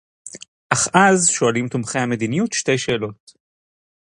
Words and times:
אך 0.69 0.87
אז 0.93 1.27
שואלים 1.29 1.67
תומכי 1.67 1.99
המדיניות 1.99 2.53
שתי 2.53 2.77
שאלות 2.77 3.33